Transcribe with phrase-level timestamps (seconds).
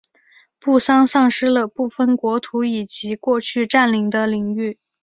[0.59, 4.79] 不丹丧失了部分国土以及过去占领的领域。